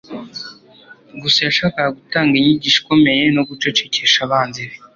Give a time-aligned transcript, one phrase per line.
[1.21, 4.75] gusa yashakaga gutanga inyigisho ikomeye no gucecekesha abanzi be